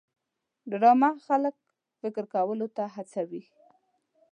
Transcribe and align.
ډرامه 0.69 1.09
خلک 1.25 1.55
فکر 2.01 2.23
کولو 2.33 2.67
ته 2.75 2.83
هڅوي 2.95 3.41